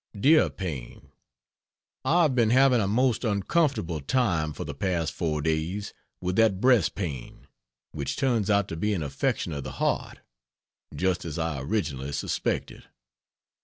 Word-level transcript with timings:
DEAR 0.19 0.49
PAINE,.... 0.49 1.11
I 2.03 2.23
have 2.23 2.33
been 2.33 2.49
having 2.49 2.81
a 2.81 2.87
most 2.87 3.23
uncomfortable 3.23 3.99
time 4.01 4.51
for 4.51 4.63
the 4.65 4.73
past 4.73 5.13
4 5.13 5.43
days 5.43 5.93
with 6.19 6.37
that 6.37 6.59
breast 6.59 6.95
pain, 6.95 7.45
which 7.91 8.15
turns 8.15 8.49
out 8.49 8.67
to 8.69 8.75
be 8.75 8.95
an 8.95 9.03
affection 9.03 9.53
of 9.53 9.63
the 9.63 9.73
heart, 9.73 10.21
just 10.95 11.23
as 11.23 11.37
I 11.37 11.61
originally 11.61 12.13
suspected. 12.13 12.85